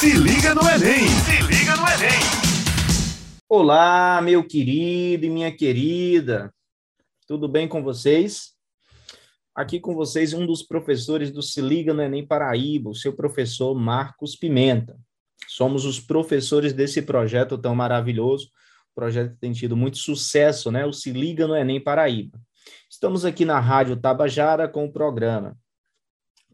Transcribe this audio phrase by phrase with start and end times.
[0.00, 1.06] Se liga no Enem!
[1.08, 2.20] Se liga no Enem!
[3.46, 6.50] Olá, meu querido e minha querida.
[7.26, 8.54] Tudo bem com vocês?
[9.54, 13.74] Aqui com vocês um dos professores do Se Liga no Enem Paraíba, o seu professor
[13.74, 14.98] Marcos Pimenta.
[15.46, 18.48] Somos os professores desse projeto tão maravilhoso,
[18.94, 20.86] projeto que tem tido muito sucesso, né?
[20.86, 22.40] O Se Liga no Enem Paraíba.
[22.88, 25.54] Estamos aqui na Rádio Tabajara com o programa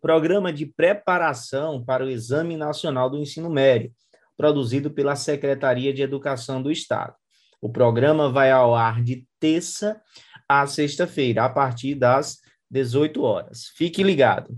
[0.06, 3.90] Programa de Preparação para o Exame Nacional do Ensino Médio,
[4.36, 7.12] produzido pela Secretaria de Educação do Estado.
[7.60, 10.00] O programa vai ao ar de terça
[10.48, 12.38] a sexta-feira, a partir das
[12.70, 13.72] 18 horas.
[13.74, 14.56] Fique ligado.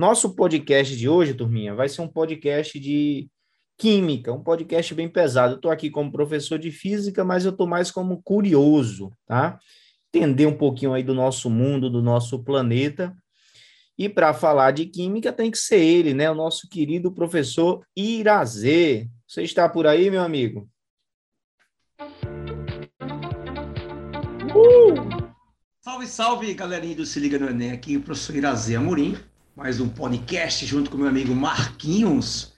[0.00, 3.28] Nosso podcast de hoje, turminha, vai ser um podcast de
[3.76, 5.52] química, um podcast bem pesado.
[5.52, 9.58] Eu estou aqui como professor de física, mas eu estou mais como curioso, tá?
[10.08, 13.14] Entender um pouquinho aí do nosso mundo, do nosso planeta
[13.98, 16.30] e para falar de química tem que ser ele, né?
[16.30, 19.08] O nosso querido professor Irazê.
[19.26, 20.68] Você está por aí, meu amigo?
[24.54, 25.26] Uh!
[25.80, 27.72] Salve, salve, galerinha do Se Liga no Enem.
[27.72, 29.16] Aqui o professor Irazê Amorim.
[29.54, 32.55] Mais um podcast junto com meu amigo Marquinhos.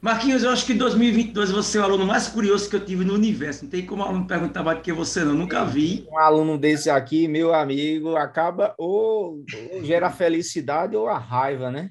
[0.00, 3.04] Marquinhos, eu acho que em 2022 você é o aluno mais curioso que eu tive
[3.04, 3.64] no universo.
[3.64, 5.34] Não tem como aluno perguntar mais do que você, não.
[5.34, 6.06] Nunca vi.
[6.10, 11.90] Um aluno desse aqui, meu amigo, acaba ou, ou gera felicidade ou a raiva, né?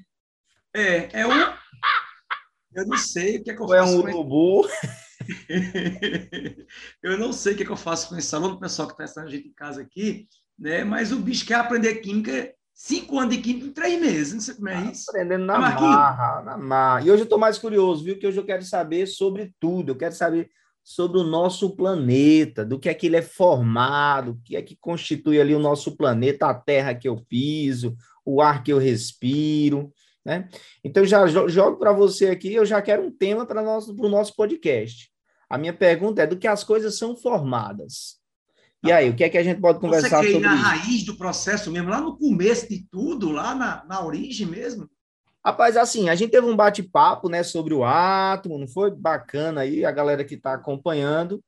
[0.74, 1.38] É, é um.
[2.74, 3.92] Eu não sei o que é que eu ou faço.
[3.92, 4.68] É um urubu.
[7.02, 8.94] eu não sei o que, é que eu faço com esse aluno, o pessoal que
[8.94, 10.26] está assistindo a gente em casa aqui,
[10.58, 10.82] né?
[10.82, 14.54] Mas o bicho quer aprender química Cinco anos de química em três meses, não sei
[14.54, 15.10] como é tá isso.
[15.10, 17.02] Aprendendo na marra, na marra.
[17.02, 18.18] E hoje eu estou mais curioso, viu?
[18.18, 19.90] Que hoje eu quero saber sobre tudo.
[19.90, 20.48] Eu quero saber
[20.82, 24.74] sobre o nosso planeta, do que é que ele é formado, o que é que
[24.74, 29.92] constitui ali o nosso planeta, a terra que eu piso, o ar que eu respiro,
[30.24, 30.48] né?
[30.82, 34.34] Então, já jogo para você aqui, eu já quero um tema para o nosso, nosso
[34.34, 35.10] podcast.
[35.50, 38.19] A minha pergunta é do que as coisas são formadas.
[38.82, 40.62] E aí, o que é que a gente pode conversar Você ir na isso?
[40.62, 44.88] raiz do processo mesmo, lá no começo de tudo, lá na, na origem mesmo?
[45.44, 49.84] Rapaz, assim, a gente teve um bate-papo, né, sobre o átomo, não foi bacana aí,
[49.84, 51.42] a galera que está acompanhando.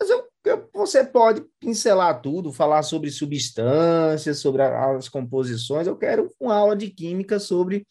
[0.00, 5.86] Mas eu, eu, você pode pincelar tudo, falar sobre substâncias, sobre as composições.
[5.86, 7.86] Eu quero uma aula de química sobre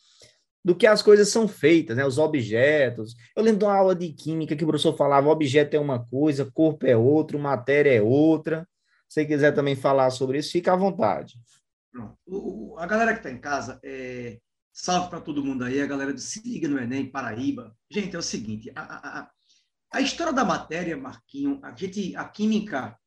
[0.63, 2.05] do que as coisas são feitas, né?
[2.05, 3.15] Os objetos.
[3.35, 6.49] Eu lembro de uma aula de química que o professor falava: objeto é uma coisa,
[6.53, 8.67] corpo é outro, matéria é outra.
[9.07, 11.39] Se quiser também falar sobre isso, fica à vontade.
[12.25, 14.39] O, a galera que está em casa, é,
[14.71, 17.75] salve para todo mundo aí, a galera do Se Liga no Enem, Paraíba.
[17.89, 18.81] Gente, é o seguinte, a,
[19.21, 19.31] a,
[19.93, 22.97] a história da matéria, Marquinho, a, gente, a química,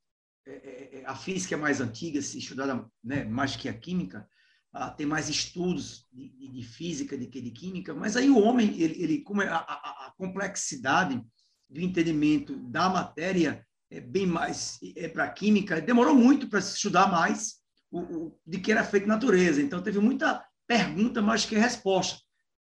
[0.46, 4.28] é, é, é a física é mais antiga, se estudada né, mais que a química,
[4.72, 8.38] ah, tem mais estudos de, de, de, física do que de química, mas aí o
[8.38, 11.20] homem, ele, ele como é a, a, a complexidade
[11.68, 17.10] do entendimento da matéria é bem mais é, para química, demorou muito para se estudar
[17.10, 17.56] mais
[17.90, 19.60] o, o, de que era feito natureza.
[19.60, 22.20] Então, teve muita pergunta mais que resposta.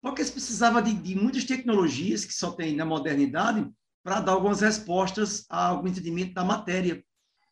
[0.01, 3.69] Porque se precisava de, de muitas tecnologias que só tem na modernidade
[4.03, 7.03] para dar algumas respostas ao entendimento da matéria.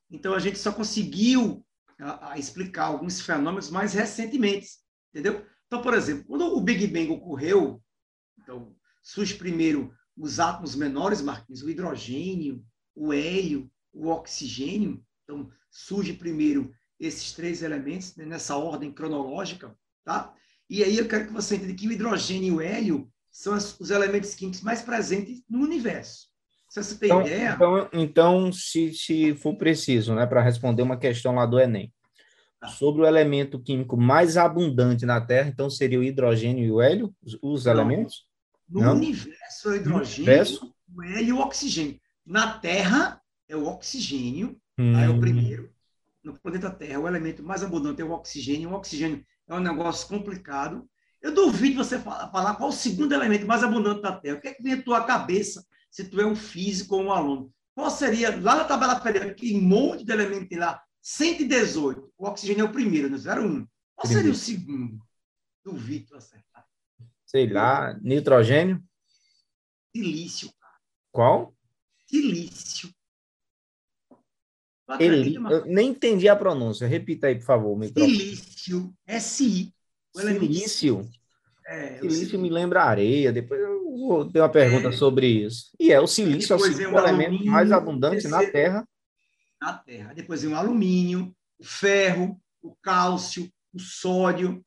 [0.10, 1.64] Então, a gente só conseguiu
[2.00, 4.68] a, a explicar alguns fenômenos mais recentemente,
[5.14, 5.46] entendeu?
[5.68, 7.82] Então, por exemplo, quando o Big Bang ocorreu,
[8.42, 12.66] então, surge primeiro os átomos menores, Marquinhos, o hidrogênio,
[12.96, 15.04] o hélio, o oxigênio.
[15.24, 20.34] Então, surge primeiro esses três elementos né, nessa ordem cronológica, tá?
[20.70, 23.90] E aí eu quero que você entenda que o hidrogênio e o hélio são os
[23.90, 26.28] elementos químicos mais presentes no universo.
[26.70, 27.54] Se você tem então, ideia...
[27.54, 31.92] Então, então se, se for preciso, né, para responder uma questão lá do Enem,
[32.60, 32.68] tá.
[32.68, 37.14] sobre o elemento químico mais abundante na Terra, então seria o hidrogênio e o hélio,
[37.42, 38.26] os, elementos?
[38.70, 38.96] No Não?
[38.96, 42.00] universo, é o hidrogênio, o hélio e o oxigênio.
[42.26, 44.98] Na Terra é o oxigênio, hum.
[44.98, 45.20] é o hum.
[45.20, 45.74] primeiro.
[46.24, 48.70] No planeta Terra, o elemento mais abundante é o oxigênio.
[48.70, 50.88] O oxigênio é um negócio complicado.
[51.22, 54.38] Eu duvido você falar qual o segundo elemento mais abundante da Terra.
[54.38, 57.12] O que é que vem à tua cabeça se tu é um físico ou um
[57.12, 57.54] aluno?
[57.74, 62.14] Qual seria, lá na tabela periódica, que um monte de elemento tem lá, 118.
[62.18, 63.68] O oxigênio é o primeiro, no 01.
[63.96, 65.00] Qual seria o segundo?
[65.64, 66.66] Duvido acertar.
[67.26, 68.84] Sei lá, nitrogênio?
[69.96, 70.52] Silício.
[71.12, 71.56] Qual?
[72.12, 72.90] Silício.
[75.00, 76.86] Eli, eu nem entendi a pronúncia.
[76.86, 77.82] Repita aí, por favor.
[77.86, 78.94] Silício.
[79.08, 79.74] S-I.
[80.14, 81.10] Silício.
[81.66, 83.32] É, silício me lembra areia.
[83.32, 84.92] Depois eu vou ter uma pergunta é.
[84.92, 85.72] sobre isso.
[85.80, 88.86] E é o silício é o segundo elemento mais abundante na Terra.
[89.62, 90.14] Na Terra.
[90.14, 94.62] Depois vem o alumínio, o ferro, o cálcio, o sódio.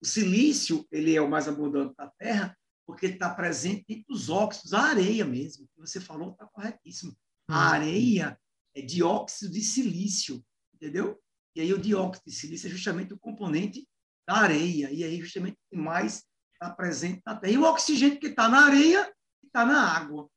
[0.00, 2.56] O silício ele é o mais abundante da Terra,
[2.86, 7.16] porque está presente dentro dos óxidos, a areia mesmo, que você falou está corretíssimo.
[7.48, 7.72] A Hum.
[7.72, 8.40] areia
[8.74, 10.44] é dióxido de silício,
[10.74, 11.20] entendeu?
[11.56, 13.88] E aí o dióxido de silício é justamente o componente
[14.26, 17.52] da areia, e aí justamente o que mais está presente na Terra.
[17.52, 19.12] E o oxigênio que está na areia
[19.44, 20.28] está na água.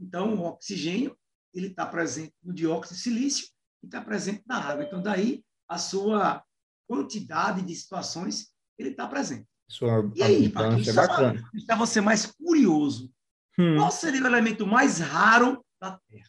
[0.00, 1.16] Então, o oxigênio
[1.54, 3.48] ele está presente no dióxido de silício
[3.82, 4.84] e está presente na água.
[4.84, 6.42] Então, daí a sua
[6.88, 9.46] quantidade de situações ele está presente.
[9.72, 11.50] Sua E aí, abundância é bacana.
[11.66, 13.10] Para você mais curioso,
[13.58, 13.76] Hum.
[13.76, 16.28] qual seria o elemento mais raro da Terra?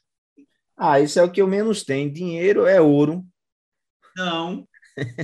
[0.78, 2.12] Ah, isso é o que eu menos tenho.
[2.12, 3.26] Dinheiro é ouro.
[4.16, 4.66] Não,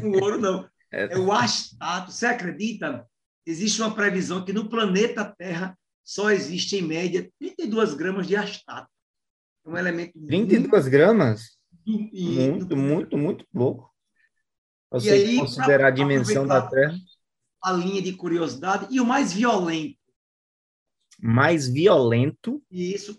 [0.04, 0.70] o ouro não.
[0.92, 1.04] É.
[1.14, 2.12] É o astato.
[2.12, 3.06] Você acredita?
[3.46, 8.90] Existe uma previsão que no planeta Terra só existe, em média, 32 gramas de astato.
[9.64, 11.60] É um elemento 32 gramas?
[11.86, 13.94] muito, e- Muito, muito, muito pouco.
[14.92, 16.96] Você aí, considerar a dimensão da Terra
[17.64, 18.88] a linha de curiosidade.
[18.90, 19.98] E o mais violento,
[21.22, 22.64] mais violento.
[22.72, 23.18] isso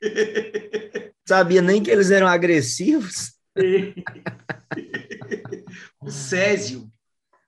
[1.28, 3.34] Sabia nem que eles eram agressivos.
[6.00, 6.90] o césio,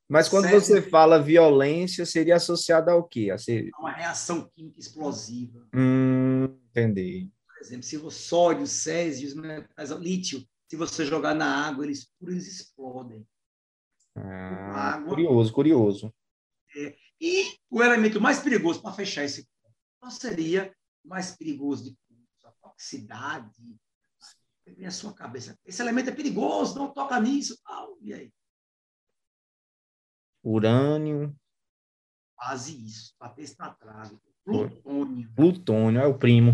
[0.08, 0.60] Mas quando Sério?
[0.60, 3.30] você fala violência, seria associada ao quê?
[3.32, 3.70] A ser...
[3.78, 5.66] uma reação química explosiva.
[5.74, 7.30] Hum, entendi.
[7.48, 12.46] Por exemplo, se o sódio, césio, metais, lítio, se você jogar na água, eles, eles
[12.46, 13.26] explodem.
[14.16, 15.08] Ah, Água.
[15.08, 16.14] curioso, curioso.
[17.20, 20.74] E o elemento mais perigoso, para fechar esse ponto, qual seria
[21.04, 22.44] mais perigoso de todos?
[22.44, 23.50] A toxicidade.
[24.66, 25.58] Vem a sua cabeça.
[25.64, 27.58] Esse elemento é perigoso, não toca nisso.
[27.62, 27.96] Tal.
[28.00, 28.32] E aí?
[30.42, 31.34] Urânio,
[32.36, 33.14] Quase isso.
[33.18, 34.18] Bater na trave.
[34.44, 35.32] Plutônio.
[35.34, 36.52] plutônio, é o primo.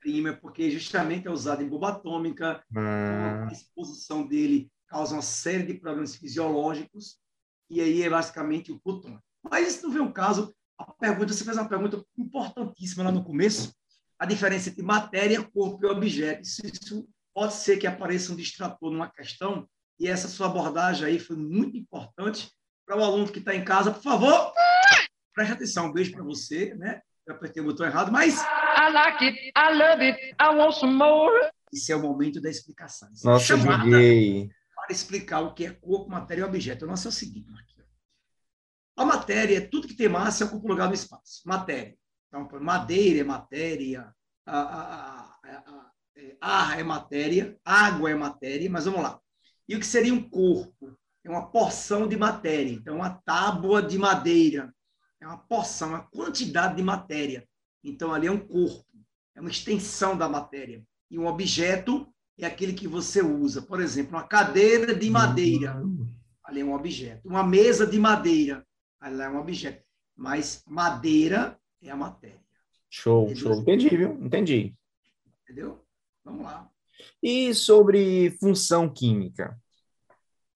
[0.00, 2.64] Prima, porque justamente é usado em bomba atômica.
[2.74, 7.18] Ah, A exposição dele causa uma série de problemas fisiológicos.
[7.70, 9.18] E aí é basicamente o plutônio.
[9.42, 10.54] Mas isso não vem um caso.
[10.78, 13.74] A pergunta, você fez uma pergunta importantíssima lá no começo.
[14.18, 16.42] A diferença entre matéria, corpo e objeto.
[16.42, 19.66] Isso, isso pode ser que apareça um distrator numa questão.
[19.98, 22.50] E essa sua abordagem aí foi muito importante
[22.86, 23.90] para o aluno que está em casa.
[23.90, 24.52] Por favor,
[25.34, 25.86] preste atenção.
[25.86, 26.74] Um beijo para você.
[26.74, 27.00] Né?
[27.26, 29.52] Eu apertei o botão errado, mas I like it.
[29.56, 30.34] I love it.
[30.40, 31.50] I want some more.
[31.72, 33.08] esse é o momento da explicação.
[33.12, 34.48] Essa nossa, chamada DJ.
[34.48, 34.61] para
[34.92, 36.84] explicar o que é corpo, matéria e objeto.
[36.84, 37.88] O nosso é o seguinte, Marquinhos.
[38.96, 41.42] A matéria é tudo que tem massa e ocupa lugar no espaço.
[41.46, 41.96] Matéria.
[42.28, 44.14] Então, madeira é matéria,
[44.46, 49.20] é, ar é matéria, água é matéria, mas vamos lá.
[49.68, 50.98] E o que seria um corpo?
[51.24, 52.72] É uma porção de matéria.
[52.72, 54.74] Então, uma tábua de madeira
[55.20, 57.46] é uma porção, uma quantidade de matéria.
[57.84, 58.86] Então, ali é um corpo,
[59.34, 60.82] é uma extensão da matéria.
[61.10, 62.12] E um objeto
[62.44, 63.62] é aquele que você usa.
[63.62, 65.82] Por exemplo, uma cadeira de madeira,
[66.44, 67.28] ali é um objeto.
[67.28, 68.66] Uma mesa de madeira,
[69.00, 69.82] ali é um objeto.
[70.16, 72.40] Mas madeira é a matéria.
[72.90, 73.54] Show, show.
[73.54, 74.12] Entendi, viu?
[74.22, 74.76] Entendi.
[75.42, 75.84] Entendeu?
[76.24, 76.70] Vamos lá.
[77.22, 79.58] E sobre função química?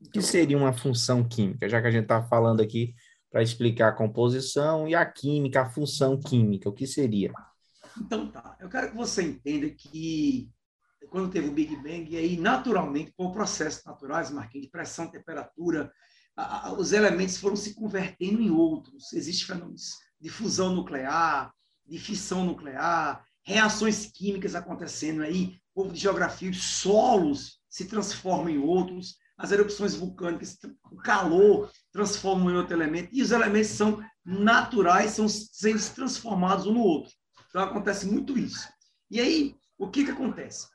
[0.01, 1.69] O que seria uma função química?
[1.69, 2.95] Já que a gente está falando aqui
[3.31, 7.33] para explicar a composição e a química, a função química, o que seria?
[7.99, 8.57] Então tá.
[8.61, 10.51] Eu quero que você entenda que
[11.11, 15.93] quando teve o Big Bang, e aí naturalmente, por processos naturais, Marquinhos, de pressão, temperatura,
[16.37, 19.13] a, a, os elementos foram se convertendo em outros.
[19.13, 21.53] Existem fenômenos de fusão nuclear,
[21.87, 28.59] de fissão nuclear, reações químicas acontecendo aí, povo de geografia, os solos se transformam em
[28.59, 30.57] outros, as erupções vulcânicas,
[30.91, 36.73] o calor transforma em outro elemento, e os elementos são naturais, são sendo transformados um
[36.73, 37.13] no outro.
[37.49, 38.67] Então acontece muito isso.
[39.11, 40.67] E aí, o que, que acontece?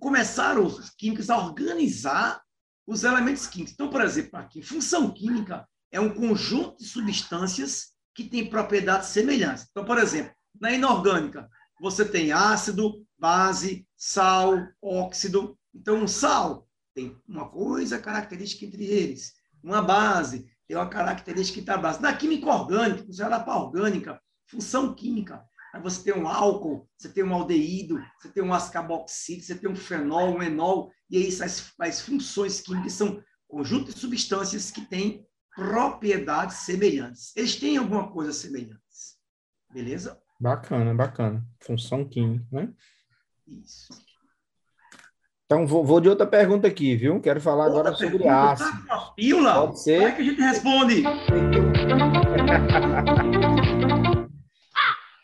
[0.00, 2.42] Começaram os químicos a organizar
[2.86, 3.74] os elementos químicos.
[3.74, 9.66] Então, por exemplo, aqui, função química é um conjunto de substâncias que tem propriedades semelhantes.
[9.70, 11.48] Então, por exemplo, na inorgânica,
[11.80, 15.56] você tem ácido, base, sal, óxido.
[15.74, 19.34] Então, um sal tem uma coisa característica entre eles.
[19.62, 22.02] Uma base tem uma característica entre a base.
[22.02, 25.44] Na química orgânica, olha para orgânica, função química.
[25.72, 29.70] Aí você tem um álcool, você tem um aldeído, você tem um ascarboxídeo, você tem
[29.70, 34.80] um fenol, um enol, e aí as, as funções químicas são conjunto de substâncias que
[34.82, 37.36] têm propriedades semelhantes.
[37.36, 39.18] Eles têm alguma coisa semelhantes.
[39.72, 40.20] Beleza?
[40.40, 41.44] Bacana, bacana.
[41.60, 42.72] Função química, né?
[43.46, 43.88] Isso.
[45.44, 47.20] Então, vou, vou de outra pergunta aqui, viu?
[47.20, 48.86] Quero falar Outra agora sobre ácido.
[48.86, 49.66] Tá pílula?
[49.66, 49.98] Pode ser?
[49.98, 51.02] Como é que a gente responde?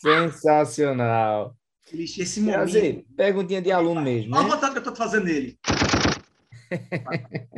[0.06, 1.56] Sensacional.
[1.92, 2.56] Ixi, Esse momento.
[2.56, 4.54] Prazer, perguntinha de aluno mesmo, Olha a né?
[4.54, 5.58] vontade que eu estou fazendo nele.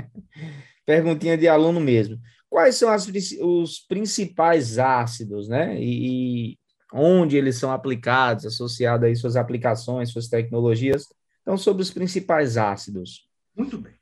[0.85, 2.19] Perguntinha de aluno mesmo.
[2.49, 3.07] quais são as,
[3.41, 5.79] os principais ácidos, né?
[5.81, 6.59] E, e,
[6.93, 11.07] onde eles são aplicados, associados aí suas aplicações, suas tecnologias.
[11.43, 13.29] Então, sobre os principais ácidos.
[13.55, 13.95] Muito bem.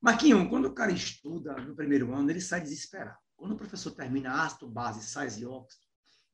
[0.00, 3.16] Marquinhos, quando o cara estuda no primeiro ano, ele sai desesperado.
[3.36, 5.82] Quando o professor termina ácido, base, sais e óxido,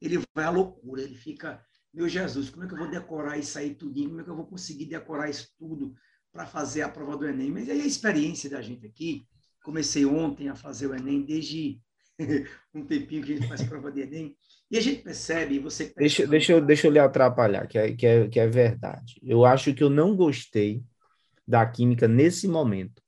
[0.06, 3.58] ele vai à loucura, ele fica, meu Jesus, como é que eu vou decorar isso
[3.58, 4.10] aí tudinho?
[4.10, 5.94] Como é que eu vou conseguir decorar isso tudo
[6.32, 7.50] para fazer a prova do Enem?
[7.50, 9.26] Mas aí a experiência da gente aqui,
[9.62, 11.80] comecei ontem a fazer o Enem, desde
[12.74, 14.36] um tempinho que a gente faz prova de Enem,
[14.70, 15.86] e a gente percebe, você...
[15.86, 19.20] Tá deixa, deixa, eu, deixa eu lhe atrapalhar, que é, que, é, que é verdade.
[19.22, 20.82] Eu acho que eu não gostei
[21.46, 23.03] da química nesse momento.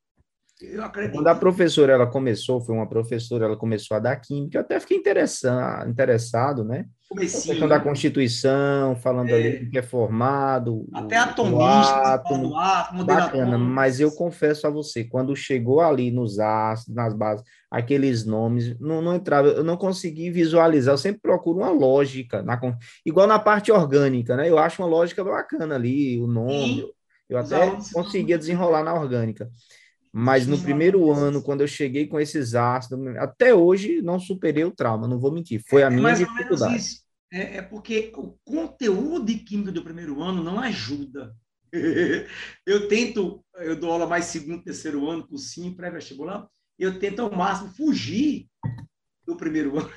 [0.60, 1.14] Eu acredito.
[1.14, 4.80] Quando a professora ela começou, foi uma professora, ela começou a dar química, eu até
[4.80, 6.86] fiquei interessado, interessado né?
[7.10, 9.34] Comecinho, a questão da Constituição, falando é.
[9.34, 10.88] ali que é formado.
[10.94, 16.94] Até atomista, átomo, átomo bacana, mas eu confesso a você, quando chegou ali nos ácidos,
[16.94, 21.70] nas bases, aqueles nomes, não, não entrava, eu não consegui visualizar, eu sempre procuro uma
[21.70, 22.58] lógica, na,
[23.04, 24.48] igual na parte orgânica, né?
[24.48, 26.90] Eu acho uma lógica bacana ali, o nome, Sim.
[27.28, 29.50] eu até conseguia desenrolar na orgânica.
[30.18, 34.70] Mas no primeiro ano, quando eu cheguei com esses ácidos, até hoje não superei o
[34.70, 35.62] trauma, não vou mentir.
[35.68, 37.02] Foi a é, minha dificuldade.
[37.30, 41.36] É, é, porque o conteúdo de química do primeiro ano não ajuda.
[42.64, 47.74] eu tento, eu dou aula mais segundo, terceiro ano, cursinho, pré-vestibular, eu tento ao máximo
[47.74, 48.48] fugir
[49.26, 49.92] do primeiro ano.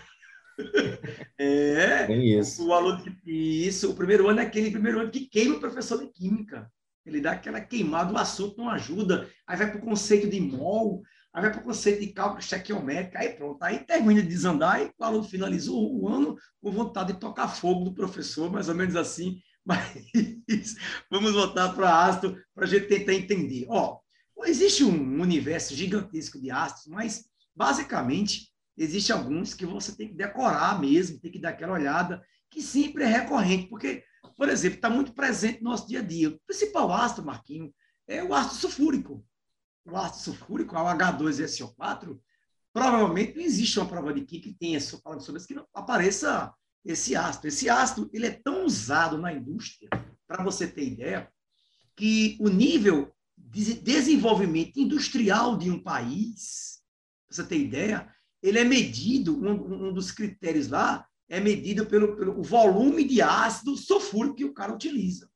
[1.40, 2.68] é, isso.
[2.68, 5.98] O aluno que, isso, o primeiro ano é aquele primeiro ano que queima o professor
[5.98, 6.70] de química.
[7.10, 9.30] Ele dá aquela queimada, o assunto não ajuda.
[9.48, 11.02] Aí vai para o conceito de mol,
[11.34, 13.62] aí vai para o conceito de cálculo estequiométrico, aí pronto.
[13.64, 17.86] Aí termina de desandar e o aluno finalizou o ano com vontade de tocar fogo
[17.86, 19.40] do professor, mais ou menos assim.
[19.66, 20.76] Mas
[21.12, 23.66] vamos voltar para ácido para a gente tentar entender.
[23.70, 24.00] Ó,
[24.46, 27.26] existe um universo gigantesco de ácidos, mas
[27.56, 32.62] basicamente existe alguns que você tem que decorar mesmo, tem que dar aquela olhada, que
[32.62, 34.04] sempre é recorrente, porque
[34.40, 36.30] por exemplo, está muito presente no nosso dia a dia.
[36.30, 37.74] O principal ácido, Marquinho,
[38.08, 39.22] é o ácido sulfúrico.
[39.84, 42.18] O ácido sulfúrico, o H2SO4,
[42.72, 46.54] provavelmente não existe uma prova de que tenha falando sobre isso que não apareça
[46.86, 47.48] esse ácido.
[47.50, 49.90] Esse ácido ele é tão usado na indústria,
[50.26, 51.30] para você ter ideia,
[51.94, 56.82] que o nível de desenvolvimento industrial de um país,
[57.28, 58.10] para você ter ideia,
[58.42, 63.78] ele é medido, um, um dos critérios lá é medido pelo, pelo volume de ácido
[63.78, 65.30] sulfúrico que o cara utiliza.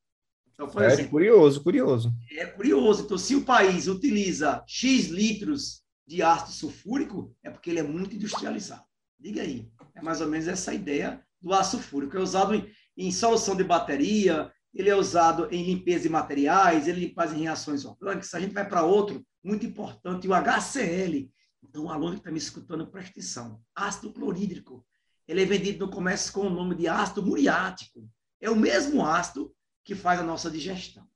[0.53, 2.13] Então, por é exemplo, curioso, curioso.
[2.31, 3.03] É curioso.
[3.03, 8.15] Então, se o país utiliza X litros de ácido sulfúrico, é porque ele é muito
[8.15, 8.83] industrializado.
[9.19, 9.69] Diga aí.
[9.95, 12.17] É mais ou menos essa ideia do ácido sulfúrico.
[12.17, 17.13] É usado em, em solução de bateria, ele é usado em limpeza de materiais, ele
[17.13, 18.33] faz em reações orgânicas.
[18.33, 21.31] A gente vai para outro, muito importante, o HCl.
[21.63, 23.61] Então, o aluno que está me escutando, presta atenção.
[23.75, 24.85] Ácido clorídrico
[25.27, 28.09] ele é vendido no comércio com o nome de ácido muriático.
[28.41, 31.07] É o mesmo ácido que faz a nossa digestão.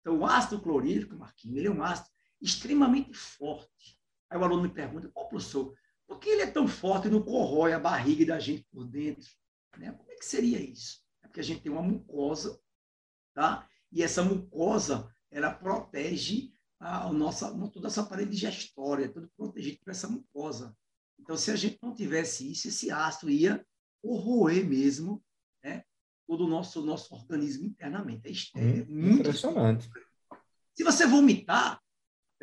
[0.00, 2.08] Então, o ácido clorídrico, Marquinhos, ele é um ácido
[2.40, 3.98] extremamente forte.
[4.30, 5.74] Aí o aluno me pergunta, professor,
[6.06, 9.28] por que ele é tão forte e não corrói a barriga da gente por dentro?
[9.76, 9.92] Né?
[9.92, 11.02] Como é que seria isso?
[11.22, 12.60] É porque a gente tem uma mucosa,
[13.34, 13.68] tá?
[13.90, 19.90] E essa mucosa, ela protege a, a nossa, toda essa parede digestória, tudo protegido por
[19.90, 20.76] essa mucosa.
[21.18, 23.64] Então, se a gente não tivesse isso, esse ácido ia
[24.02, 25.22] corroer mesmo
[25.62, 25.82] né,
[26.26, 28.50] todo o nosso, nosso organismo internamente.
[28.54, 29.88] É, é hum, muito impressionante.
[30.74, 31.80] Se você vomitar,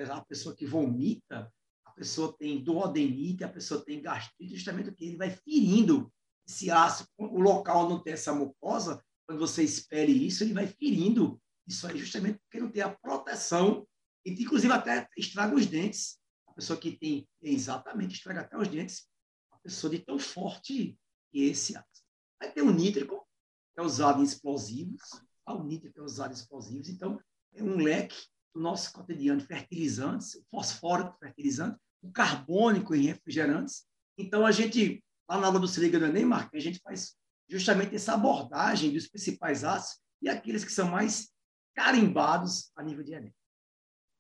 [0.10, 1.52] a pessoa que vomita,
[1.86, 6.12] a pessoa tem duodenite, a pessoa tem gastrite, justamente porque ele vai ferindo
[6.48, 11.42] esse ácido, o local não tem essa mucosa, quando você espere isso, ele vai ferindo
[11.68, 13.88] isso aí justamente porque não tem a proteção,
[14.26, 16.20] e inclusive até estraga os dentes.
[16.54, 19.08] A pessoa que tem exatamente estraga até os dentes,
[19.52, 20.96] a pessoa de tão forte
[21.32, 22.08] que esse ácido.
[22.40, 23.28] Aí tem o nítrico,
[23.74, 25.02] que é usado em explosivos,
[25.44, 25.56] tá?
[25.56, 27.20] o nítrico é usado em explosivos, então
[27.56, 33.88] é um leque do nosso cotidiano de fertilizantes, o fosfórico fertilizante, o carbônico em refrigerantes.
[34.16, 37.16] Então a gente, lá na aula do Se Liga do Enem, Marco, a gente faz
[37.50, 41.34] justamente essa abordagem dos principais ácidos e aqueles que são mais
[41.74, 43.36] carimbados a nível de Enem.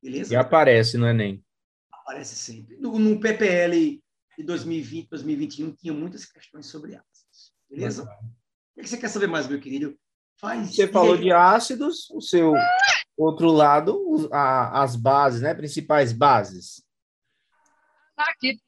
[0.02, 0.34] Beleza?
[0.34, 1.46] E aparece no Enem
[2.04, 2.78] aparece sempre.
[2.78, 4.02] No, no PPL
[4.38, 7.54] de 2020, 2021, tinha muitas questões sobre ácidos.
[7.70, 8.04] Beleza?
[8.76, 9.98] O que você quer saber mais, meu querido?
[10.40, 10.76] Faz.
[10.76, 12.54] Você falou de ácidos, o seu
[13.18, 15.54] outro lado, a, as bases, né?
[15.54, 16.84] Principais bases.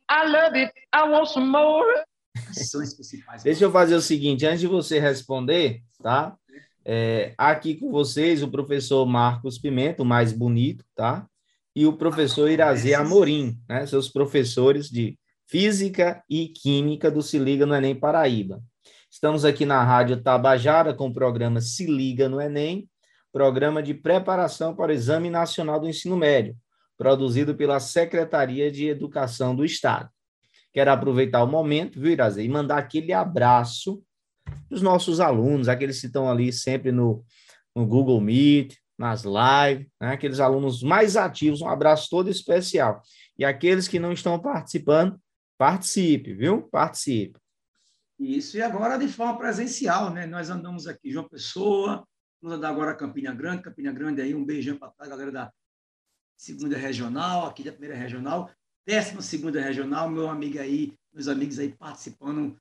[0.09, 2.03] I love it, I want some more.
[2.95, 3.43] principais.
[3.43, 6.37] Deixa eu fazer o seguinte, antes de você responder, tá?
[6.83, 11.27] É, aqui com vocês o professor Marcos Pimenta, o mais bonito, tá?
[11.75, 13.85] E o professor Irazi Amorim, né?
[13.85, 18.63] Seus professores de Física e Química do Se Liga no Enem Paraíba.
[19.11, 22.89] Estamos aqui na Rádio Tabajara com o programa Se Liga no Enem,
[23.31, 26.55] programa de preparação para o Exame Nacional do Ensino Médio,
[26.97, 30.09] produzido pela Secretaria de Educação do Estado.
[30.71, 34.01] Quero aproveitar o momento, viu, Irazê, e mandar aquele abraço
[34.45, 37.23] para os nossos alunos, aqueles que estão ali sempre no,
[37.75, 40.13] no Google Meet, nas lives, né?
[40.13, 43.01] aqueles alunos mais ativos, um abraço todo especial.
[43.37, 45.19] E aqueles que não estão participando,
[45.57, 46.63] participe, viu?
[46.63, 47.39] Participe.
[48.17, 50.25] Isso, e agora de forma presencial, né?
[50.25, 52.07] Nós andamos aqui, João Pessoa,
[52.41, 55.51] vamos andar agora Campina Grande, Campina Grande aí, um beijão para a galera da
[56.37, 58.49] segunda regional, aqui da primeira regional,
[58.85, 62.57] décima segunda regional, meu amigo aí, meus amigos aí participando,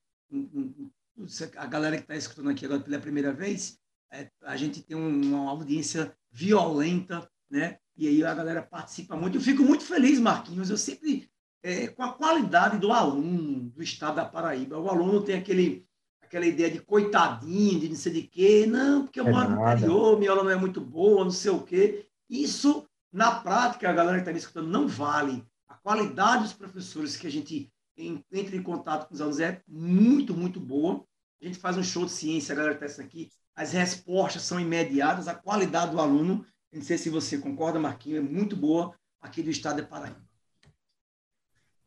[1.56, 3.78] a galera que está escutando aqui agora pela primeira vez,
[4.12, 7.78] é, a gente tem uma audiência violenta, né?
[7.96, 9.38] E aí a galera participa muito.
[9.38, 10.68] Eu fico muito feliz, Marquinhos.
[10.68, 11.30] Eu sempre,
[11.62, 15.86] é, com a qualidade do aluno do estado da Paraíba, o aluno tem aquele,
[16.20, 18.66] aquela ideia de coitadinho, de não sei de quê.
[18.66, 21.52] Não, porque eu é moro no interior, minha aula não é muito boa, não sei
[21.52, 22.08] o quê.
[22.28, 25.44] Isso, na prática, a galera que está me escutando, não vale.
[25.68, 30.34] A qualidade dos professores que a gente entra em contato com os alunos é muito,
[30.34, 31.04] muito boa.
[31.40, 35.28] A gente faz um show de ciência, a galera está aqui, as respostas são imediatas,
[35.28, 39.50] a qualidade do aluno, não sei se você concorda, Marquinhos, é muito boa aqui do
[39.50, 40.24] estado de Paraíba.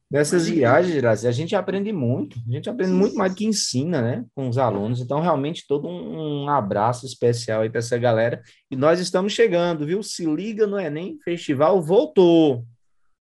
[0.10, 3.18] Nessas viagens, Grazi, a gente aprende muito, a gente aprende sim, muito sim.
[3.18, 5.02] mais do que ensina, né, com os alunos.
[5.02, 8.42] Então, realmente, todo um, abraço especial aí para essa galera.
[8.72, 10.02] E nós estamos chegando, viu?
[10.02, 12.64] Se liga no Enem Festival, voltou.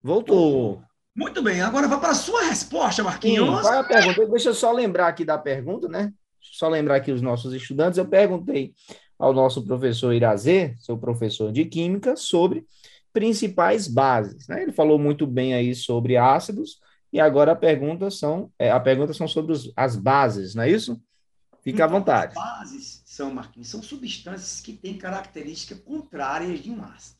[0.03, 0.83] Voltou.
[1.15, 3.47] Muito bem, agora vai para a sua resposta, Marquinhos.
[3.47, 4.27] Sim, qual é a pergunta?
[4.27, 6.13] Deixa eu só lembrar aqui da pergunta, né?
[6.51, 8.73] Só lembrar aqui os nossos estudantes, eu perguntei
[9.17, 12.65] ao nosso professor Irazê, seu professor de Química, sobre
[13.11, 14.47] principais bases.
[14.47, 14.63] Né?
[14.63, 16.79] Ele falou muito bem aí sobre ácidos,
[17.11, 20.69] e agora a pergunta são, é, a pergunta são sobre os, as bases, não é
[20.69, 21.01] isso?
[21.61, 22.37] Fique então, à vontade.
[22.37, 27.17] As bases são, Marquinhos, são substâncias que têm características contrárias de um ácido.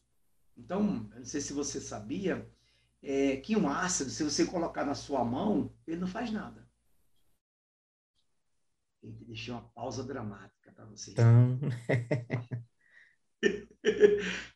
[0.57, 2.47] Então, eu não sei se você sabia,
[3.01, 6.66] é, que um ácido, se você colocar na sua mão, ele não faz nada.
[9.01, 11.13] Tem que deixar uma pausa dramática para vocês.
[11.13, 11.59] Então...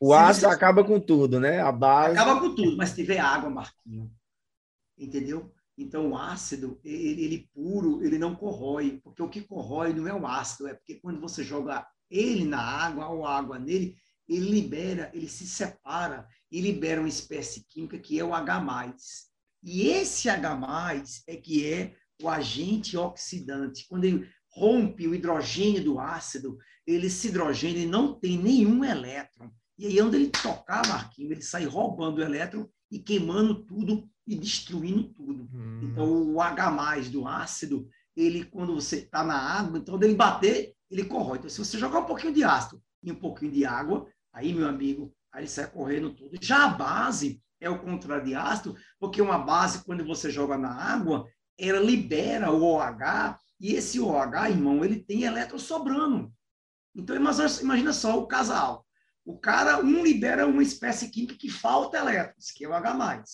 [0.00, 0.54] o ácido você...
[0.54, 1.60] acaba com tudo, né?
[1.60, 2.18] A base.
[2.18, 4.10] Acaba com tudo, mas se tiver água, Marquinho.
[4.98, 5.52] Entendeu?
[5.76, 10.14] Então, o ácido, ele, ele puro, ele não corrói, porque o que corrói não é
[10.14, 13.96] o ácido, é porque quando você joga ele na água ou água nele,
[14.28, 18.94] ele libera, ele se separa e libera uma espécie química que é o H+.
[19.62, 23.86] E esse H+, é que é o agente oxidante.
[23.88, 26.56] Quando ele rompe o hidrogênio do ácido,
[26.86, 29.50] ele, esse hidrogênio ele não tem nenhum elétron.
[29.78, 34.36] E aí, onde ele tocar, Marquinhos, ele sai roubando o elétron e queimando tudo e
[34.36, 35.48] destruindo tudo.
[35.52, 35.80] Hum.
[35.82, 40.74] Então, o H+, do ácido, ele, quando você está na água, então, quando ele bater,
[40.90, 41.38] ele corrói.
[41.38, 44.68] Então, se você jogar um pouquinho de ácido e um pouquinho de água, aí, meu
[44.68, 46.38] amigo, aí ele sai correndo tudo.
[46.40, 50.70] Já a base é o contrário de ácido, porque uma base, quando você joga na
[50.70, 51.26] água,
[51.58, 56.32] ela libera o OH, e esse OH, irmão, ele tem elétron sobrando.
[56.94, 58.84] Então, imagina só o casal.
[59.24, 63.24] O cara, um libera uma espécie química que falta elétrons, que é o H+.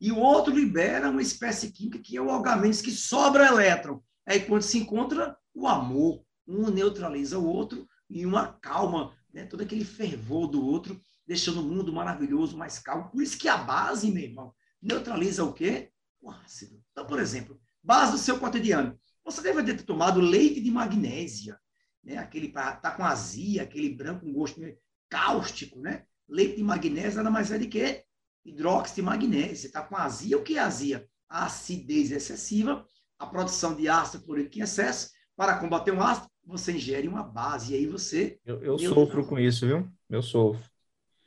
[0.00, 4.02] E o outro libera uma espécie química que é o OH-, que sobra elétron.
[4.26, 9.44] Aí, quando se encontra o amor, um neutraliza o outro e uma calma, né?
[9.46, 13.10] todo aquele fervor do outro, deixando o mundo maravilhoso, mais calmo.
[13.10, 15.90] Por isso que a base, meu irmão, neutraliza o quê?
[16.20, 16.82] O ácido.
[16.90, 18.98] Então, por exemplo, base do seu cotidiano.
[19.24, 21.58] Você deve ter tomado leite de magnésia,
[22.02, 22.18] né?
[22.18, 24.60] Aquele para tá com azia, aquele branco com gosto
[25.08, 26.04] cáustico, né?
[26.28, 28.04] Leite de magnésia nada mais é de que
[28.44, 29.56] hidróxido de magnésio.
[29.56, 31.06] Você está com azia, o que é azia?
[31.28, 32.84] A acidez excessiva,
[33.18, 35.10] a produção de ácido clorídrico em excesso.
[35.36, 38.38] Para combater um ácido, você ingere uma base e aí você.
[38.44, 39.88] Eu, eu sofro com isso, viu?
[40.10, 40.62] Eu sofro.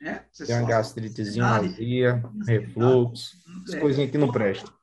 [0.00, 0.14] É?
[0.46, 3.34] Tem uma gastritezinha, azia, refluxo,
[3.72, 3.80] é.
[3.80, 4.75] coisinhas que não prestam.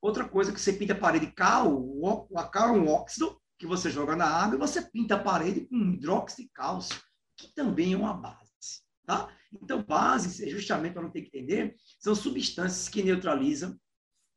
[0.00, 3.90] Outra coisa que você pinta a parede cal, o cal é um óxido que você
[3.90, 7.00] joga na água e você pinta a parede com hidróxido de cálcio,
[7.36, 8.48] que também é uma base.
[9.04, 9.34] Tá?
[9.62, 13.74] Então, bases, é justamente para não ter que entender, são substâncias que neutralizam,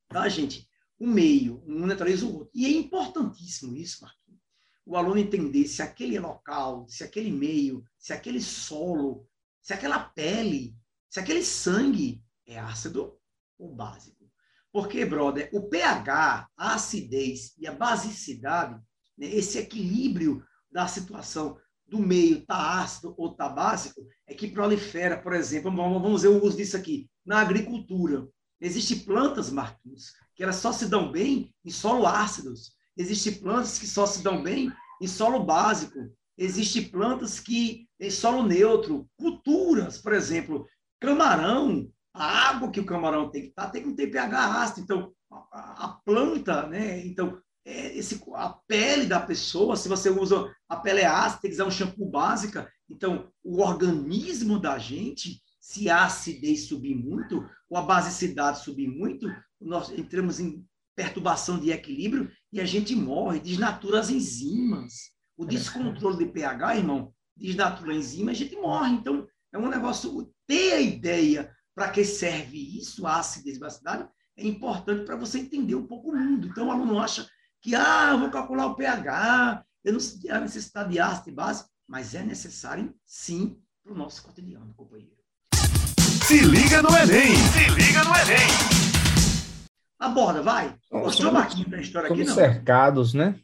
[0.08, 0.66] tá, gente?
[0.98, 2.52] O meio, um neutraliza o outro.
[2.54, 4.42] E é importantíssimo isso, Marquinhos.
[4.86, 9.28] O aluno entender se aquele local, se aquele meio, se aquele solo,
[9.62, 10.76] se aquela pele,
[11.10, 13.20] se aquele sangue é ácido
[13.60, 14.21] ou básico.
[14.72, 18.80] Porque, brother, o pH, a acidez e a basicidade,
[19.18, 25.18] né, esse equilíbrio da situação do meio tá ácido ou tá básico, é que prolifera,
[25.18, 28.26] por exemplo, vamos, ver o uso disso aqui, na agricultura.
[28.62, 32.72] Existem plantas, Marquinhos, que elas só se dão bem em solo ácidos.
[32.96, 36.00] Existem plantas que só se dão bem em solo básico.
[36.38, 39.10] Existem plantas que em solo neutro.
[39.18, 40.66] Culturas, por exemplo,
[41.00, 44.82] camarão, a água que o camarão tem que estar tem que ter pH ácido.
[44.82, 47.06] Então, a, a planta, né?
[47.06, 51.52] Então, é, esse, a pele da pessoa, se você usa a pele é ácida, tem
[51.52, 52.72] que usar um shampoo básica.
[52.90, 59.28] Então, o organismo da gente, se a acidez subir muito, ou a basicidade subir muito,
[59.60, 65.12] nós entramos em perturbação de equilíbrio e a gente morre, desnatura as enzimas.
[65.38, 68.94] O descontrole de pH, irmão, desnatura a enzima, a gente morre.
[68.94, 74.08] Então, é um negócio, ter a ideia para que serve isso, a acidez e basicidade,
[74.38, 76.48] é importante para você entender um pouco o mundo.
[76.48, 77.28] Então, o aluno acha
[77.62, 81.34] que, ah, eu vou calcular o pH, eu não sei a necessidade de ácido e
[81.34, 85.22] base, mas é necessário, sim, para o nosso cotidiano, companheiro.
[86.28, 87.36] Se liga no Enem!
[87.36, 88.82] Se liga no Enem!
[90.00, 90.76] Aborda, vai.
[90.90, 92.34] Gostou, Marquinhos, da história aqui, não?
[92.34, 93.40] cercados, né?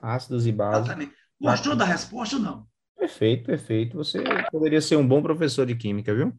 [0.00, 0.86] Ácidos e bases.
[0.86, 1.14] Exatamente.
[1.40, 2.66] Gostou da resposta ou não?
[2.98, 3.96] Perfeito, perfeito.
[3.96, 6.32] Você poderia ser um bom professor de química, viu?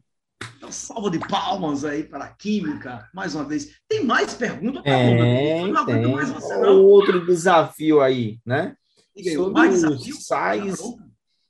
[0.56, 3.76] Então, salva de palmas aí para a Química, mais uma vez.
[3.88, 4.82] Tem mais perguntas?
[4.84, 6.82] É, Eu não aguento mais você, não.
[6.82, 8.76] Outro desafio aí, né?
[9.16, 10.16] Aí, Sobre mais os desafio?
[10.16, 11.04] sais Tá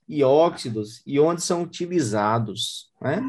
[0.07, 3.21] e óxidos e onde são utilizados, né?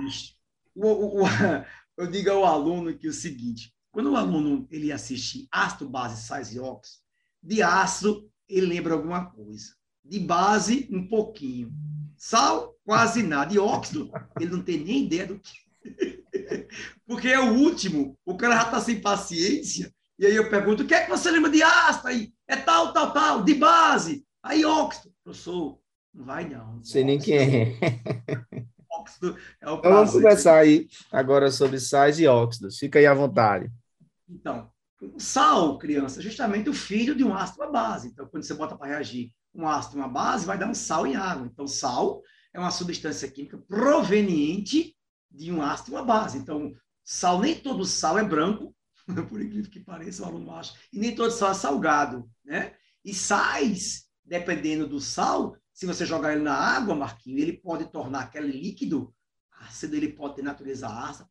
[0.74, 1.24] O- o- o-
[1.96, 6.20] eu digo ao aluno que é o seguinte: quando o aluno ele assiste ácido, base,
[6.22, 7.00] sais e óxidos,
[7.42, 9.74] de ácido ele lembra alguma coisa,
[10.04, 11.72] de base um pouquinho,
[12.16, 15.52] sal quase nada, e óxido ele não tem nem ideia do que.
[17.06, 20.86] Porque é o último, o cara já está sem paciência, e aí eu pergunto: o
[20.86, 22.08] que é que você lembra de ácido?
[22.08, 25.12] Aí é tal, tal, tal, de base, aí óxido.
[25.24, 25.78] Professor,
[26.12, 26.76] não vai não.
[26.76, 27.78] Não sei nem quem é.
[28.90, 32.78] Óxido é o Então vamos conversar aí agora sobre sais e óxidos.
[32.78, 33.70] Fica aí à vontade.
[34.28, 34.70] Então,
[35.18, 38.08] sal, criança, é justamente o filho de um ácido à base.
[38.08, 41.06] Então, quando você bota para reagir um ácido e uma base, vai dar um sal
[41.06, 41.48] em água.
[41.52, 42.22] Então, sal
[42.54, 44.96] é uma substância química proveniente
[45.30, 46.38] de um ácido e uma base.
[46.38, 48.74] Então, sal, nem todo sal é branco,
[49.28, 52.74] por incrível que pareça, o aluno acha, e nem todo sal é salgado, né?
[53.04, 58.20] E sais, dependendo do sal, se você jogar ele na água, Marquinho, ele pode tornar
[58.20, 59.14] aquele líquido
[59.50, 61.28] ácido, ele pode ter natureza ácida,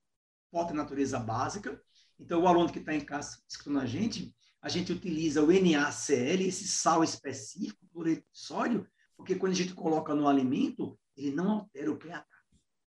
[0.52, 1.82] pode ter natureza básica,
[2.20, 6.42] então, o aluno que está em casa escutando a gente, a gente utiliza o NaCl,
[6.48, 11.49] esse sal específico, cloreto de sódio, porque quando a gente coloca no alimento, ele não
[11.52, 12.26] altera o pH.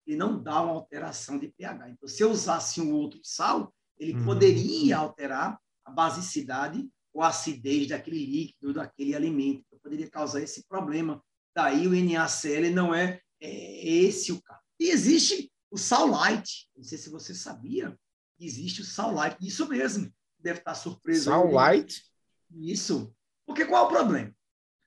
[0.06, 1.90] Ele não dá uma alteração de pH.
[1.90, 4.24] Então, se eu usasse um outro sal, ele Uhum.
[4.24, 9.64] poderia alterar a basicidade ou a acidez daquele líquido, daquele alimento.
[9.66, 11.22] Então, poderia causar esse problema.
[11.54, 14.60] Daí, o NaCl não é, é esse o caso.
[14.78, 16.68] E existe o sal light.
[16.76, 17.98] Não sei se você sabia,
[18.38, 19.36] existe o sal light.
[19.40, 20.12] Isso mesmo.
[20.38, 21.24] Deve estar surpreso.
[21.24, 22.04] Sal light?
[22.50, 23.12] Isso.
[23.46, 24.36] Porque qual é o problema?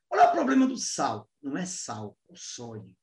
[0.07, 1.29] Qual é o problema do sal?
[1.41, 2.95] Não é sal, é o sódio.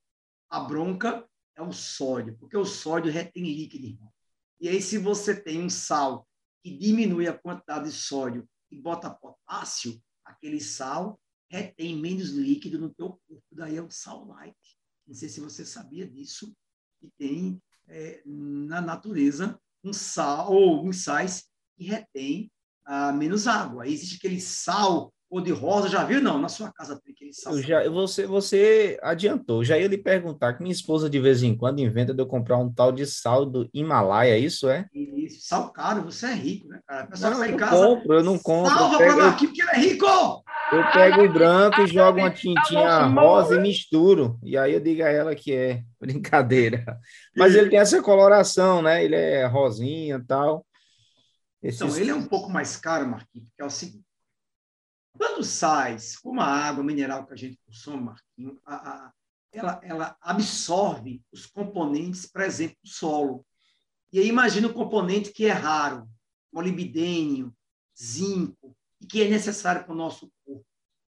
[0.51, 4.13] A bronca é o sódio, porque o sódio retém líquido, irmão.
[4.61, 6.27] E aí, se você tem um sal
[6.63, 12.93] que diminui a quantidade de sódio e bota potássio, aquele sal retém menos líquido no
[12.93, 13.45] teu corpo.
[13.53, 14.57] Daí é o sal light.
[15.07, 16.55] Não sei se você sabia disso,
[16.99, 22.51] que tem é, na natureza um sal ou uns sais que retém
[22.85, 23.85] ah, menos água.
[23.85, 26.21] Aí existe aquele sal ou de rosa, já viu?
[26.23, 27.55] Não, na sua casa tem aquele sal.
[27.55, 29.65] Eu já, você, você adiantou.
[29.65, 32.59] Já ia lhe perguntar que minha esposa de vez em quando inventa de eu comprar
[32.59, 34.87] um tal de sal do Himalaia, isso é?
[34.95, 37.03] Isso, sal caro, você é rico, né, cara?
[37.03, 37.87] A pessoa Não, que tá eu em não casa.
[37.87, 38.71] compro, eu não compro.
[38.79, 40.07] Salva pego, para aqui porque ele é rico!
[40.73, 44.39] eu pego o branco e jogo uma tintinha rosa e misturo.
[44.43, 46.99] E aí eu digo a ela que é brincadeira.
[47.37, 49.05] Mas ele tem essa coloração, né?
[49.05, 50.65] Ele é rosinha e tal.
[51.63, 54.06] Esses- Então, ele é um pouco mais caro, Marquinhos, porque é o seguinte.
[55.17, 59.13] Quando sais, como a água mineral que a gente consome, Marquinhos, a- a-
[59.53, 63.47] ela, ela absorve os componentes presentes no solo.
[64.13, 66.09] E aí imagina o componente que é raro,
[66.53, 67.55] molibdênio,
[67.99, 70.67] zinco, e que é necessário para o nosso corpo.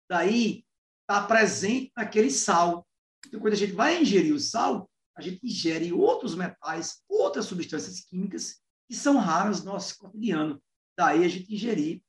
[0.10, 0.66] Daí
[1.02, 2.88] está presente naquele sal.
[3.28, 8.00] Então, quando a gente vai ingerir o sal, a gente ingere outros metais, outras substâncias
[8.02, 10.62] químicas que são raras no nosso cotidiano.
[10.98, 12.02] Daí a gente ingerir.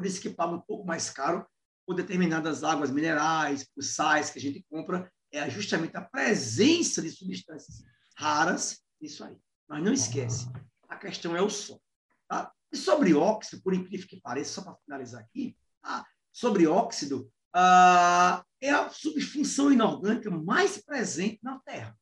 [0.00, 1.46] Por isso que paga um pouco mais caro
[1.86, 7.10] por determinadas águas minerais, por sais que a gente compra, é justamente a presença de
[7.10, 7.84] substâncias
[8.16, 9.36] raras nisso aí.
[9.68, 10.48] Mas não esquece,
[10.88, 11.78] a questão é o som.
[12.26, 12.50] Tá?
[12.72, 18.42] E sobre óxido, por incrível que pareça, só para finalizar aqui, ah, sobre óxido, ah,
[18.58, 21.94] é a subfunção inorgânica mais presente na Terra.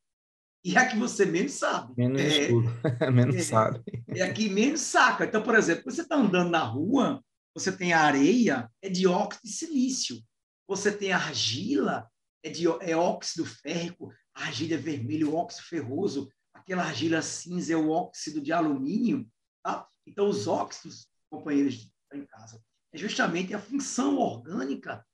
[0.65, 1.95] e é a que você menos sabe.
[1.97, 2.69] Menos é, escuro,
[3.13, 3.41] menos é.
[3.41, 3.83] sabe.
[4.07, 5.25] é a que menos saca.
[5.25, 7.25] Então, por exemplo, você está andando na rua,
[7.59, 10.23] você tem areia, é dióxido de silício.
[10.69, 12.09] Você tem argila,
[12.43, 17.91] é, de, é óxido férrico, argila é vermelho, óxido ferroso, aquela argila cinza é o
[17.91, 19.29] óxido de alumínio.
[19.63, 19.89] Tá?
[20.07, 25.05] Então, os óxidos, companheiros estão em casa, é justamente a função orgânica,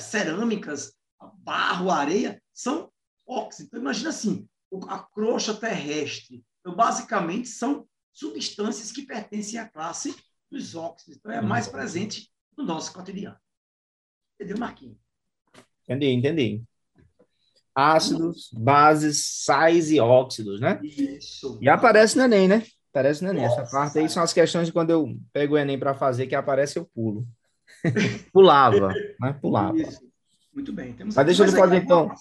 [0.00, 0.94] cerâmicas,
[1.38, 2.90] barro, areia, são
[3.26, 3.68] óxidos.
[3.68, 4.48] Então, imagina assim,
[4.88, 6.44] a crosta terrestre.
[6.60, 10.14] Então, basicamente, são substâncias que pertencem à classe
[10.50, 11.16] dos óxidos.
[11.16, 13.36] Então, é mais presente no nosso cotidiano.
[14.34, 14.96] Entendeu, Marquinhos?
[15.88, 16.62] Entendi, entendi.
[17.74, 20.80] Ácidos, bases, sais e óxidos, né?
[20.82, 21.58] Isso.
[21.60, 22.62] E aparece no Enem, né?
[22.90, 23.44] Aparece no Enem.
[23.44, 26.26] Essa Nossa, parte aí são as questões de quando eu pego o Enem para fazer,
[26.26, 27.26] que aparece eu pulo.
[28.32, 29.32] Pulava, né?
[29.40, 29.76] Pulava.
[29.76, 30.00] Isso.
[30.54, 30.92] Muito bem.
[30.92, 32.14] Temos Mas deixa eu fazer, então.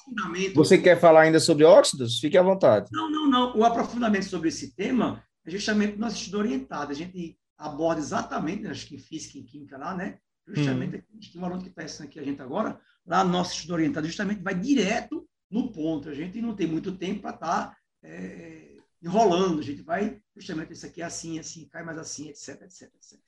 [0.55, 2.19] Você quer falar ainda sobre óxidos?
[2.19, 2.89] Fique à vontade.
[2.91, 3.55] Não, não, não.
[3.55, 6.91] O aprofundamento sobre esse tema é justamente no nosso estudo orientado.
[6.91, 10.19] A gente aborda exatamente, acho que em física e química lá, né?
[10.45, 13.31] Justamente, a gente tem um aluno que está ensinando aqui a gente agora, lá no
[13.31, 16.09] nosso estudo orientado, justamente vai direto no ponto.
[16.09, 19.59] A gente não tem muito tempo para estar é, enrolando.
[19.59, 23.19] A gente vai, justamente, isso aqui é assim, assim, cai mais assim, etc, etc, etc.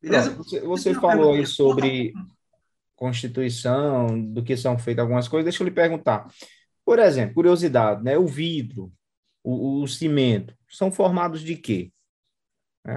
[0.00, 0.30] Beleza?
[0.30, 2.14] Pronto, Você, você falou aí sobre
[2.96, 5.44] Constituição, do que são feitas algumas coisas.
[5.44, 6.26] Deixa eu lhe perguntar.
[6.84, 8.16] Por exemplo, curiosidade, né?
[8.16, 8.90] O vidro,
[9.44, 11.92] o, o cimento, são formados de quê?
[12.86, 12.92] É,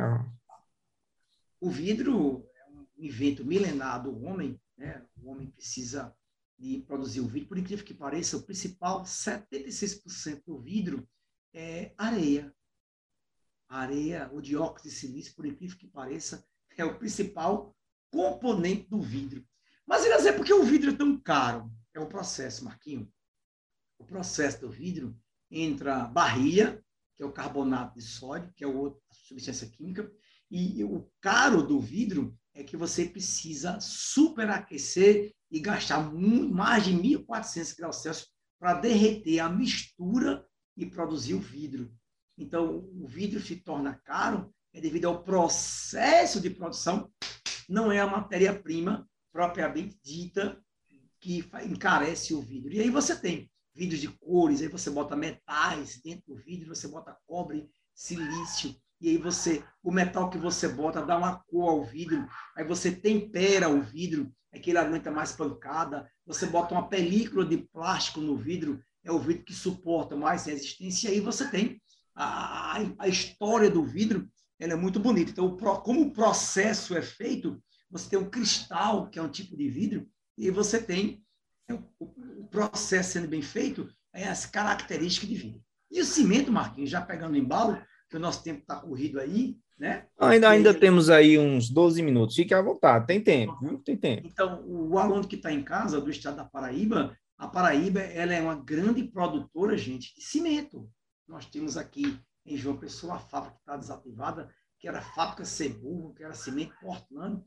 [1.60, 5.06] O vidro é um invento milenar do homem, né?
[5.18, 6.16] O homem precisa
[6.58, 7.50] de produzir o vidro.
[7.50, 11.08] Por incrível que pareça, o principal, 76% do vidro
[11.54, 12.54] é areia.
[13.68, 16.46] A areia, o dióxido de silício, por incrível que pareça,
[16.78, 17.76] é o principal
[18.12, 19.46] componente do vidro.
[19.86, 21.72] Mas ele dizer por que o vidro é tão caro?
[21.94, 23.12] É o processo, Marquinho.
[23.98, 25.18] O processo do vidro
[25.50, 26.84] entra barrilha,
[27.16, 30.12] que é o carbonato de sódio, que é o outro substância química,
[30.50, 37.78] e o caro do vidro é que você precisa superaquecer e gastar mais de 1.400
[37.78, 38.30] graus Celsius
[38.60, 40.46] para derreter a mistura
[40.78, 41.94] e produzir o vidro.
[42.38, 47.10] Então, o vidro se torna caro é devido ao processo de produção,
[47.68, 50.62] não é a matéria-prima propriamente dita
[51.22, 52.74] que encarece o vidro.
[52.74, 56.90] E aí você tem vidros de cores, aí você bota metais dentro do vidro, você
[56.90, 58.76] bota cobre, silício,
[59.06, 62.92] e aí você, o metal que você bota dá uma cor ao vidro, aí você
[62.92, 68.20] tempera o vidro, é que ele aguenta mais pancada, você bota uma película de plástico
[68.20, 71.80] no vidro, é o vidro que suporta mais resistência, e aí você tem
[72.16, 74.28] a, a- história do vidro,
[74.60, 75.30] ela é muito bonita.
[75.30, 79.56] Então, o como o processo é feito, você tem um cristal, que é um tipo
[79.56, 81.24] de vidro, e você tem
[81.70, 85.62] o, o processo sendo bem feito, é as características de vidro.
[85.92, 89.58] E o cimento, Marquinhos, já pegando o embalo, que o nosso tempo está corrido aí,
[89.80, 90.08] né?
[90.20, 92.36] Ainda, E aí- ainda temos aí uns 12 minutos.
[92.36, 93.08] Fique à vontade.
[93.08, 93.80] Tem tempo, viu?
[93.80, 94.28] Tem tempo.
[94.28, 98.42] Então, o aluno que está em casa do estado da Paraíba, a Paraíba ela é
[98.42, 100.90] uma grande produtora, gente, de cimento.
[101.28, 105.44] Nós temos aqui em João Pessoa a fábrica que está desativada, que era a fábrica
[105.44, 107.42] Ceburgo, que era cimento Portland,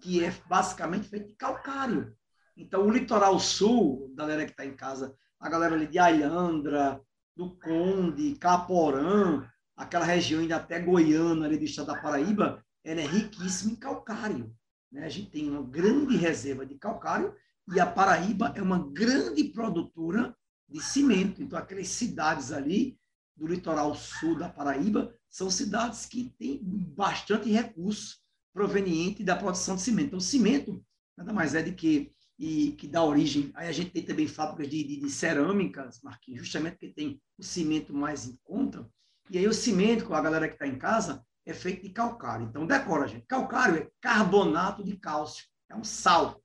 [0.00, 2.14] que é basicamente feito de calcário.
[2.56, 7.00] Então, o litoral sul, galera que está em casa, a galera ali de Alhandra,
[7.36, 9.44] do Conde, Caporã,
[9.76, 14.54] aquela região ainda até Goiânia, ali do estado da Paraíba, ela é riquíssima em calcário.
[14.90, 15.04] Né?
[15.04, 17.34] A gente tem uma grande reserva de calcário
[17.72, 20.36] e a Paraíba é uma grande produtora
[20.68, 21.42] de cimento.
[21.42, 22.98] Então, aquelas cidades ali
[23.36, 28.18] do litoral sul da Paraíba são cidades que têm bastante recurso
[28.52, 30.08] proveniente da produção de cimento.
[30.08, 30.84] Então, cimento
[31.16, 33.52] nada mais é de que e que dá origem.
[33.54, 37.42] Aí a gente tem também fábricas de, de, de cerâmicas, Marquinhos, justamente porque tem o
[37.42, 38.88] cimento mais em conta.
[39.30, 42.46] E aí o cimento, com a galera que está em casa, é feito de calcário.
[42.46, 43.26] Então, decora, gente.
[43.26, 46.42] Calcário é carbonato de cálcio, é um sal,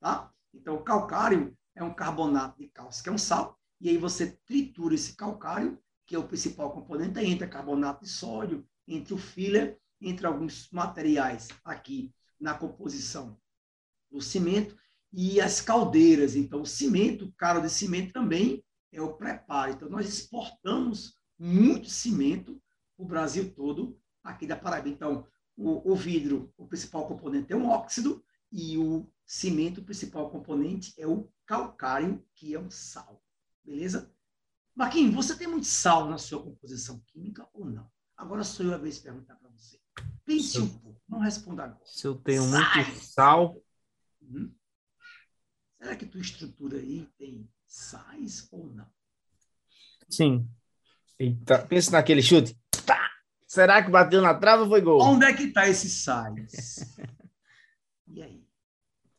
[0.00, 0.30] tá?
[0.52, 4.38] Então, o calcário é um carbonato de cálcio, que é um sal, e aí você
[4.44, 9.18] tritura esse calcário, que é o principal componente, aí entra carbonato de sódio, entre o
[9.18, 13.38] filler, entre alguns materiais aqui na composição
[14.10, 14.76] do cimento,
[15.12, 16.34] e as caldeiras.
[16.34, 19.72] Então, o cimento, caro de cimento também é o preparo.
[19.72, 22.60] Então, nós exportamos muito cimento
[22.98, 24.90] o Brasil todo, aqui da Paraíba.
[24.90, 25.26] Então,
[25.56, 28.22] o, o, vidro, o principal componente é um óxido,
[28.52, 33.24] e o cimento, o principal componente é o calcário, que é um sal.
[33.64, 34.12] Beleza?
[34.74, 37.90] Marquinhos, você tem muito sal na sua composição química ou não?
[38.16, 39.80] Agora sou eu a vez de perguntar para você.
[40.24, 41.80] Pense um pouco, não responda agora.
[41.86, 43.62] Se eu tenho muito sal.
[44.20, 44.54] Uhum.
[45.78, 48.86] Será que tua estrutura aí tem sais ou não?
[50.08, 50.46] Sim.
[51.20, 52.56] Eita, pensa naquele chute.
[52.86, 52.98] Tá.
[53.46, 55.02] Será que bateu na trave ou foi gol?
[55.02, 56.96] Onde é que está esse sais?
[58.12, 58.42] E aí?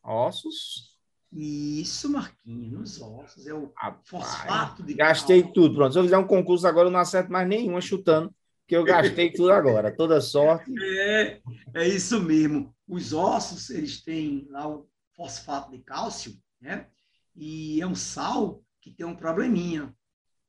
[0.04, 0.98] Ossos.
[1.32, 3.46] Isso, Marquinhos, nos ossos.
[3.46, 5.76] É o Rapaz, fosfato de Gastei tudo.
[5.76, 8.84] Pronto, se eu fizer um concurso agora, eu não acerto mais nenhuma chutando, porque eu
[8.84, 9.96] gastei tudo agora.
[9.96, 10.70] Toda sorte.
[10.82, 11.40] É,
[11.74, 12.74] é isso mesmo.
[12.86, 14.86] Os ossos, eles têm lá o
[15.16, 16.88] fosfato de cálcio, né?
[17.34, 19.94] E é um sal que tem um probleminha.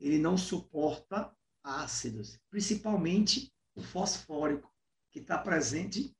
[0.01, 1.31] Ele não suporta
[1.63, 4.71] ácidos, principalmente o fosfórico,
[5.09, 6.15] que está presente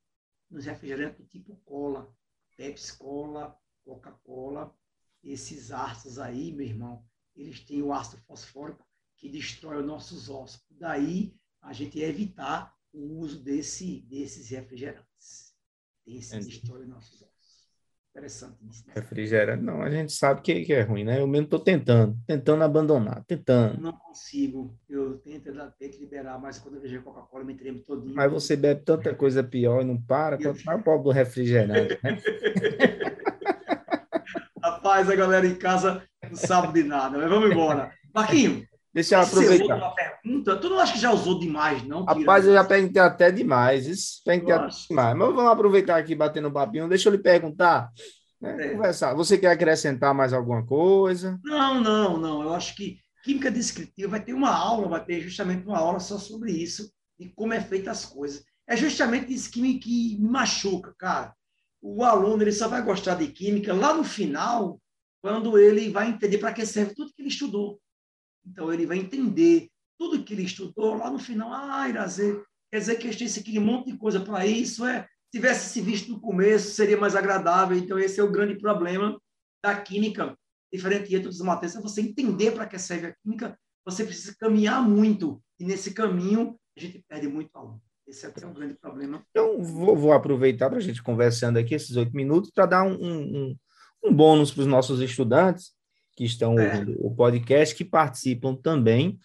[0.50, 2.16] nos refrigerantes do tipo cola,
[2.56, 4.74] Pepsi Cola, Coca-Cola.
[5.24, 8.86] Esses ácidos aí, meu irmão, eles têm o ácido fosfórico
[9.18, 10.64] que destrói os nossos ossos.
[10.70, 15.56] Daí a gente evitar o uso desse, desses refrigerantes.
[16.06, 17.33] Esse destrói os nossos ossos.
[18.16, 18.84] Interessante isso.
[18.86, 18.94] né?
[18.96, 21.20] Refrigerante, não, a gente sabe que, que é ruim, né?
[21.20, 23.82] Eu mesmo estou tentando, tentando abandonar, tentando.
[23.82, 24.78] Não consigo.
[24.88, 28.14] Eu tento ter que liberar, mas quando eu vejo Coca-Cola, me tremo todinho.
[28.14, 31.98] Mas você bebe tanta coisa pior e não para, quanto mais o pobre do refrigerante,
[32.04, 32.20] né?
[34.64, 37.92] Rapaz, a galera em casa não sabe de nada, mas vamos embora.
[38.14, 39.78] Marquinho, Deixa eu você aproveitar.
[39.78, 40.56] uma pergunta?
[40.58, 42.06] Tu não acha que já usou demais, não?
[42.06, 45.18] Rapaz, eu já perguntei até demais, isso perguntei até demais.
[45.18, 47.90] Mas vamos aproveitar aqui, batendo um papinho, deixa eu lhe perguntar,
[48.40, 48.68] né?
[48.68, 48.70] É.
[48.76, 49.14] Conversar.
[49.16, 51.40] Você quer acrescentar mais alguma coisa?
[51.44, 52.44] Não, não, não.
[52.44, 56.20] Eu acho que química descritiva vai ter uma aula, vai ter justamente uma aula só
[56.20, 58.44] sobre isso, de como é feita as coisas.
[58.68, 61.34] É justamente isso que me, que me machuca, cara.
[61.82, 64.80] O aluno ele só vai gostar de química lá no final,
[65.22, 67.80] quando ele vai entender para que serve tudo que ele estudou.
[68.46, 71.50] Então, ele vai entender tudo que ele estudou lá no final.
[71.52, 74.86] Ah, Irazê, quer dizer que eu tinha aquele monte de coisa para isso.
[74.86, 75.08] É, se
[75.40, 77.78] tivesse se visto no começo, seria mais agradável.
[77.78, 79.20] Então, esse é o grande problema
[79.64, 80.38] da química
[80.74, 84.82] diferente de outras matérias, é você entender para que serve a química, você precisa caminhar
[84.82, 85.40] muito.
[85.60, 87.80] E nesse caminho, a gente perde muito aluno.
[88.08, 89.24] Esse é um grande problema.
[89.30, 92.96] Então, vou, vou aproveitar para a gente conversando aqui esses oito minutos para dar um,
[92.96, 93.56] um-
[94.04, 95.72] um bônus para os nossos estudantes
[96.16, 96.66] que estão É.
[96.66, 99.18] ouvindo o podcast, que participam também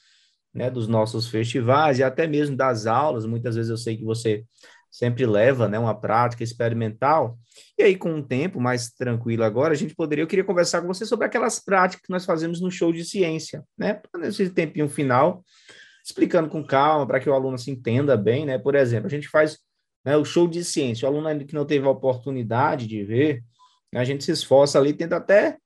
[0.55, 3.27] né, dos nossos festivais e até mesmo das aulas.
[3.27, 4.45] Muitas vezes eu sei que você
[4.91, 7.39] sempre leva né, uma prática experimental.
[7.79, 10.89] E aí, com um tempo mais tranquilo agora, a gente poderia, eu queria conversar com
[10.89, 14.01] você sobre aquelas práticas que nós fazemos no show de ciência, né?
[14.17, 15.45] Nesse tempinho final,
[16.05, 18.59] explicando com calma para que o aluno se entenda bem, né?
[18.59, 19.59] Por exemplo, a gente faz
[20.05, 23.45] né, o show de ciência, o aluno que não teve a oportunidade de ver,
[23.93, 25.59] né, a gente se esforça ali, tenta até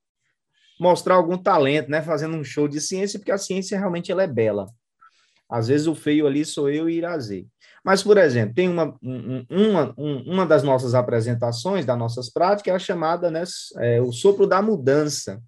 [0.81, 2.03] mostrar algum talento, né?
[2.03, 4.67] Fazendo um show de ciência, porque a ciência realmente ela é bela.
[5.49, 7.47] Às vezes o feio ali sou eu e Irazê.
[7.85, 12.31] Mas, por exemplo, tem uma, um- um- uma, um- uma das nossas apresentações, das nossas
[12.31, 13.43] práticas, é a chamada, né,
[13.79, 15.43] é, o sopro da mudança,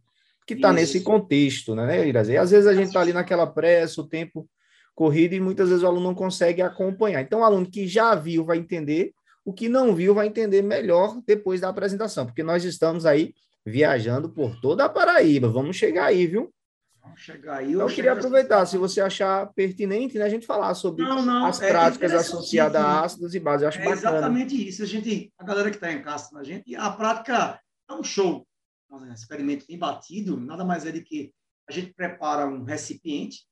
[0.46, 2.36] que está nesse contexto, né, Irazê?
[2.36, 4.46] Às vezes a gente está ali naquela pressa, o tempo
[4.94, 7.22] corrido, e muitas vezes o aluno não consegue acompanhar.
[7.22, 9.12] Então, o aluno que já viu vai entender,
[9.44, 13.32] o que não viu vai entender melhor depois da apresentação, porque nós estamos aí
[13.64, 15.48] viajando por toda a Paraíba.
[15.48, 16.52] Vamos chegar aí, viu?
[17.00, 17.72] Vamos chegar aí.
[17.72, 21.60] Eu queria aproveitar, se você achar pertinente, né, a gente falar sobre Não, não, as
[21.60, 23.62] é práticas associadas a ácidos e bases.
[23.62, 24.00] Eu acho É bacana.
[24.00, 24.82] exatamente isso.
[24.82, 28.46] A gente, a galera que está em casa na gente, a prática é um show.
[28.90, 31.32] Um experimento bem batido, nada mais é do que
[31.68, 33.44] a gente prepara um recipiente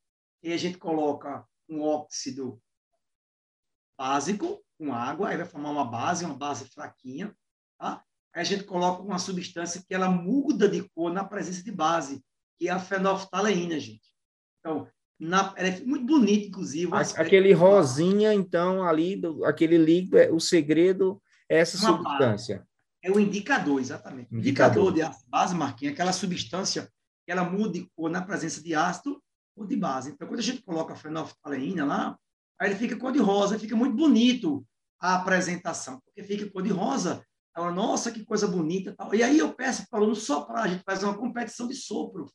[0.43, 2.61] e a gente coloca um óxido
[3.99, 7.35] básico com água, aí vai formar uma base, uma base fraquinha,
[7.79, 8.03] tá?
[8.35, 12.23] A gente coloca uma substância que ela muda de cor na presença de base,
[12.59, 14.09] que é a fenolftaleína, gente.
[14.61, 14.89] Então,
[15.21, 16.91] na, ela é muito bonita, inclusive.
[17.17, 22.67] Aquele rosinha, então, ali, do, aquele líquido, é, o segredo é essa Uma substância.
[23.03, 24.33] É o indicador, exatamente.
[24.33, 24.91] O Indicador.
[24.91, 26.91] indicador de base, Marquinhos, é aquela substância
[27.25, 29.23] que ela muda de cor na presença de ácido
[29.57, 30.11] ou de base.
[30.11, 32.19] Então, quando a gente coloca a fenolftaleína lá,
[32.59, 34.65] aí ele fica cor de rosa, fica muito bonito
[35.01, 37.25] a apresentação, porque fica cor de rosa.
[37.55, 38.95] Ela, nossa, que coisa bonita.
[38.97, 39.15] Tal.
[39.15, 42.33] E aí eu peço para o aluno soprar, a gente faz uma competição de sopro.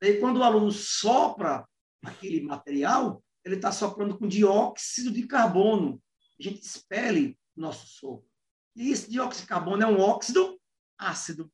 [0.00, 1.66] Daí, quando o aluno sopra
[2.04, 6.02] aquele material, ele está soprando com dióxido de carbono.
[6.38, 8.28] A gente expele o nosso sopro.
[8.76, 10.58] E esse dióxido de carbono é um óxido
[10.98, 11.50] ácido.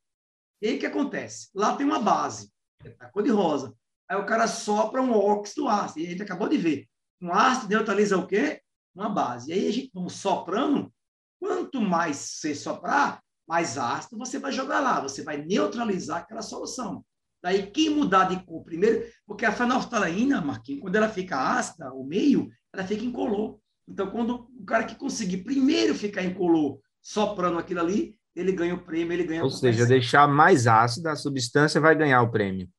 [0.61, 1.49] E aí o que acontece?
[1.53, 2.51] Lá tem uma base,
[2.81, 3.75] que é cor de rosa.
[4.09, 5.99] Aí o cara sopra um óxido ácido.
[5.99, 6.87] E a gente acabou de ver.
[7.21, 8.61] Um ácido neutraliza o quê?
[8.95, 9.49] Uma base.
[9.49, 10.93] E aí a gente vamos soprando.
[11.39, 14.99] Quanto mais você soprar, mais ácido você vai jogar lá.
[15.01, 17.03] Você vai neutralizar aquela solução.
[17.41, 22.03] Daí, quem mudar de cor primeiro, porque a fenolftaleína, Marquinhos, quando ela fica ácida, o
[22.03, 23.59] meio, ela fica incolor.
[23.87, 28.83] Então, quando o cara que conseguir primeiro ficar incolor, soprando aquilo ali, ele ganha o
[28.83, 32.69] prêmio, ele ganha Ou seja, deixar mais ácida, a substância vai ganhar o prêmio.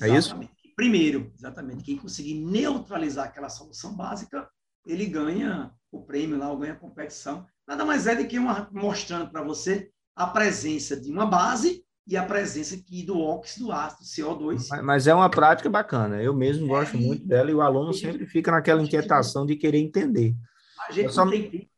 [0.00, 0.28] é isso?
[0.28, 0.52] Exatamente.
[0.76, 4.48] primeiro, exatamente, quem conseguir neutralizar aquela solução básica,
[4.84, 7.46] ele ganha o prêmio lá, ou ganha a competição.
[7.66, 12.16] Nada mais é do que uma, mostrando para você a presença de uma base e
[12.16, 14.66] a presença aqui do óxido ácido, CO2.
[14.70, 16.20] Mas, mas é uma prática bacana.
[16.20, 19.78] Eu mesmo gosto é, muito dela e o aluno sempre fica naquela inquietação de querer
[19.78, 20.34] entender.
[20.88, 21.70] A gente eu só, não tem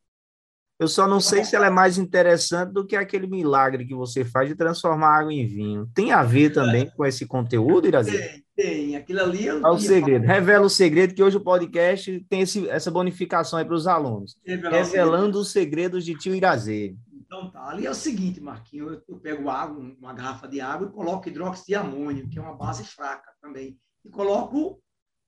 [0.79, 4.25] eu só não sei se ela é mais interessante do que aquele milagre que você
[4.25, 5.89] faz de transformar água em vinho.
[5.93, 8.43] Tem a ver também com esse conteúdo, Irazi?
[8.55, 8.95] Tem.
[8.95, 10.25] Aquilo ali é o segredo.
[10.25, 14.37] Revela o segredo que hoje o podcast tem esse, essa bonificação aí para os alunos.
[14.45, 16.95] Revelar Revelando os segredos de tio Irazê.
[17.13, 20.87] Então tá, ali é o seguinte, Marquinhos, eu, eu pego água, uma garrafa de água
[20.87, 23.77] e coloco hidróxido de amônio, que é uma base fraca também.
[24.05, 24.81] E coloco,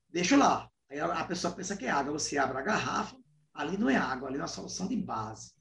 [0.09, 0.69] deixo lá.
[0.89, 3.17] Aí a, a pessoa pensa que é água, você abre a garrafa,
[3.57, 5.51] Ali não é água, ali é uma solução de base.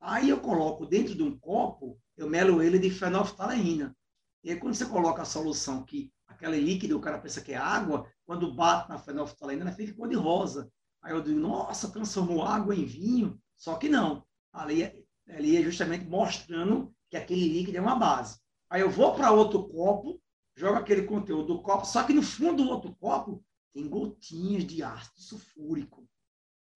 [0.00, 3.96] Aí eu coloco dentro de um copo, eu melo ele de fenolftaleína.
[4.42, 7.56] E aí, quando você coloca a solução que aquele líquido, o cara pensa que é
[7.56, 10.70] água, quando bate na fenolftaleína, ela fica cor de rosa.
[11.02, 13.40] Aí eu digo, nossa, transformou água em vinho.
[13.56, 14.24] Só que não.
[14.52, 18.38] Ali, é, ali é justamente mostrando que aquele líquido é uma base.
[18.68, 20.20] Aí eu vou para outro copo,
[20.56, 24.82] jogo aquele conteúdo do copo, só que no fundo do outro copo tem gotinhas de
[24.82, 26.08] ácido sulfúrico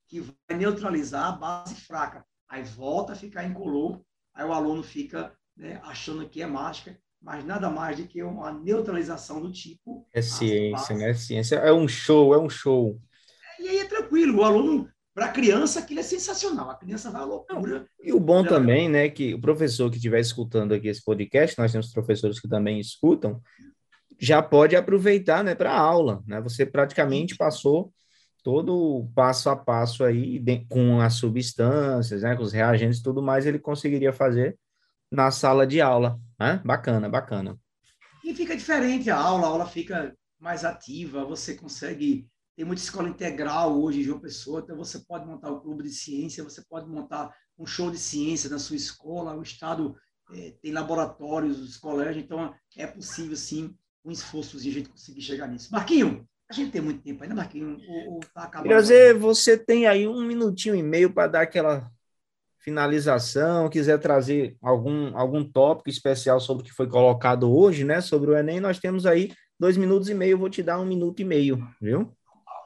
[0.07, 2.25] que vai neutralizar a base fraca.
[2.49, 4.01] Aí volta a ficar incolor,
[4.35, 8.53] aí o aluno fica né, achando que é mágica, mas nada mais do que uma
[8.53, 10.07] neutralização do tipo.
[10.13, 11.13] É ciência, né?
[11.15, 12.99] Ciência é um show, é um show.
[13.59, 17.11] É, e aí é tranquilo, o aluno, para a criança, aquilo é sensacional, a criança
[17.11, 17.87] vai à loucura.
[18.03, 21.73] E o bom também, né, que o professor que estiver escutando aqui esse podcast, nós
[21.73, 23.41] temos professores que também escutam,
[24.19, 26.41] já pode aproveitar, né, para a aula, né?
[26.43, 27.93] Você praticamente passou
[28.43, 33.23] todo o passo a passo aí, com as substâncias, né, com os reagentes e tudo
[33.23, 34.57] mais, ele conseguiria fazer
[35.11, 36.19] na sala de aula.
[36.39, 36.61] Né?
[36.65, 37.59] Bacana, bacana.
[38.25, 42.27] E fica diferente a aula, a aula fica mais ativa, você consegue.
[42.57, 45.91] Tem muita escola integral hoje em João Pessoa, então você pode montar um clube de
[45.91, 49.97] ciência, você pode montar um show de ciência na sua escola, o Estado
[50.33, 55.23] é, tem laboratórios, os colégios, então é possível, sim, um esforço de a gente conseguir
[55.23, 55.71] chegar nisso.
[55.73, 58.69] Marquinho, a gente tem muito tempo ainda, Marquinhos, ou, ou tá acabando?
[58.69, 61.91] Prazer, você tem aí um minutinho e meio para dar aquela
[62.61, 68.31] finalização, quiser trazer algum, algum tópico especial sobre o que foi colocado hoje, né, sobre
[68.31, 71.25] o Enem, nós temos aí dois minutos e meio, vou te dar um minuto e
[71.25, 72.15] meio, viu?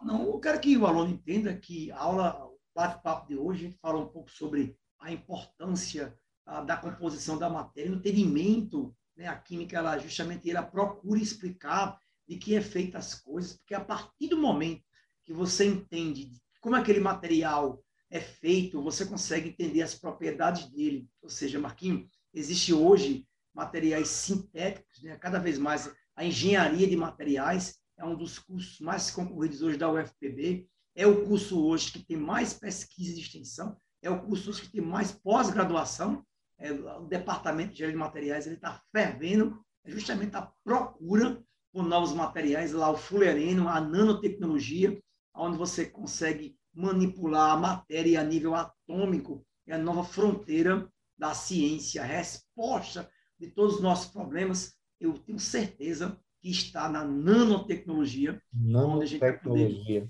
[0.02, 3.68] Não, eu quero que o aluno entenda que a aula, o bate-papo de hoje, a
[3.68, 6.14] gente fala um pouco sobre a importância
[6.44, 11.98] a, da composição da matéria, o entendimento, né, a química, ela justamente ela procura explicar
[12.28, 14.82] de que é feita as coisas, porque a partir do momento
[15.24, 16.30] que você entende
[16.60, 17.83] como aquele material
[18.14, 21.08] é feito, você consegue entender as propriedades dele.
[21.20, 25.16] Ou seja, Marquinhos, existe hoje materiais sintéticos, né?
[25.16, 29.90] cada vez mais a engenharia de materiais é um dos cursos mais concorridos hoje da
[29.90, 34.62] UFPB, é o curso hoje que tem mais pesquisa de extensão, é o curso hoje
[34.62, 36.24] que tem mais pós-graduação,
[36.58, 41.42] é, o departamento de engenharia de materiais está fervendo, é justamente a procura
[41.72, 45.02] por novos materiais, lá o fulereno, a nanotecnologia,
[45.34, 52.02] onde você consegue manipular a matéria a nível atômico, é a nova fronteira da ciência,
[52.02, 60.08] a resposta de todos os nossos problemas, eu tenho certeza que está na nanotecnologia, nanotecnologia.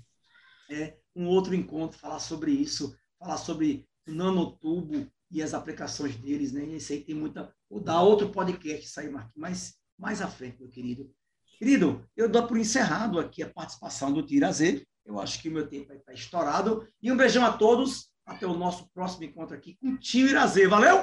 [0.69, 6.51] é, um outro encontro falar sobre isso, falar sobre o nanotubo e as aplicações deles,
[6.51, 6.65] né?
[6.75, 7.53] Esse aí tem muita.
[7.69, 11.09] Vou dar outro podcast, sair mais, mais à frente, meu querido.
[11.57, 14.85] Querido, eu dou por encerrado aqui a participação do Tirazê.
[15.05, 16.87] Eu acho que o meu tempo está estourado.
[17.01, 18.09] E um beijão a todos.
[18.25, 20.67] Até o nosso próximo encontro aqui com o Tio Irazê.
[20.67, 20.99] Valeu?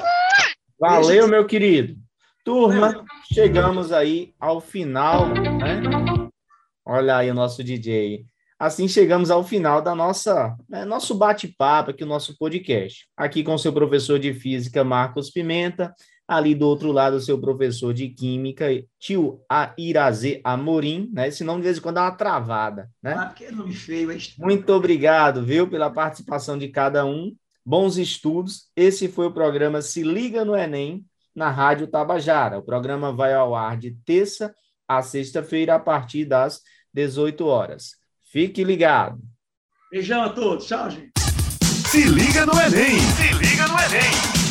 [0.78, 1.28] Valeu, Beijo.
[1.28, 1.96] meu querido.
[2.44, 3.05] Turma, Valeu.
[3.32, 5.80] chegamos aí ao final, né?
[6.84, 8.26] Olha aí o nosso DJ.
[8.59, 13.07] Assim chegamos ao final da nossa né, nosso bate-papo aqui, o nosso podcast.
[13.16, 15.94] Aqui com o seu professor de física, Marcos Pimenta,
[16.32, 18.66] Ali do outro lado, o seu professor de química,
[18.98, 19.40] tio
[19.76, 21.28] Irazê Amorim, né?
[21.28, 23.14] Esse nome de vez em quando dá uma travada, né?
[23.18, 27.36] Ah, que nome feio, é Muito obrigado, viu, pela participação de cada um.
[27.64, 28.70] Bons estudos.
[28.74, 31.04] Esse foi o programa Se Liga no Enem,
[31.36, 32.58] na Rádio Tabajara.
[32.58, 34.54] O programa vai ao ar de terça
[34.88, 36.60] a sexta-feira, a partir das
[36.94, 37.92] 18 horas.
[38.32, 39.20] Fique ligado.
[39.90, 40.66] Beijão a todos.
[40.66, 41.12] Tchau, gente.
[41.90, 42.98] Se liga no Enem.
[42.98, 44.41] Se liga no Enem.